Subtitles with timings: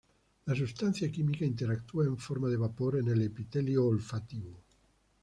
[0.45, 4.59] La sustancia química interactúa en forma de vapor en el epitelio olfativo.